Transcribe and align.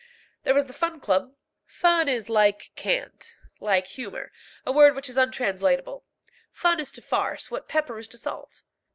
There 0.41 0.55
was 0.55 0.65
the 0.65 0.73
Fun 0.73 0.99
Club. 0.99 1.35
Fun 1.63 2.09
is 2.09 2.27
like 2.27 2.71
cant, 2.75 3.35
like 3.59 3.85
humour, 3.85 4.31
a 4.65 4.71
word 4.71 4.95
which 4.95 5.07
is 5.09 5.15
untranslatable. 5.15 6.03
Fun 6.51 6.79
is 6.79 6.91
to 6.93 7.03
farce 7.03 7.51
what 7.51 7.67
pepper 7.69 7.99
is 7.99 8.07
to 8.07 8.17
salt. 8.17 8.63